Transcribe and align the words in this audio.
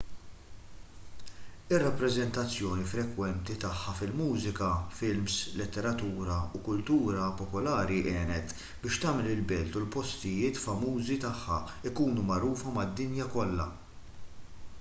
ir-rappreżentazzjoni 1.77 2.85
frekwenti 2.93 3.57
tagħha 3.63 3.91
fil-mużika 3.99 4.69
films 5.01 5.35
letteratura 5.59 6.37
u 6.59 6.61
kultura 6.69 7.27
popolari 7.43 7.99
għenet 8.15 8.55
biex 8.85 9.01
tagħmel 9.05 9.29
il-belt 9.35 9.77
u 9.79 9.83
l-postijiet 9.85 10.61
famużi 10.63 11.19
tagħha 11.27 11.59
jkunu 11.91 12.25
magħrufa 12.31 12.73
mad-dinja 12.79 13.29
kollha 13.37 13.69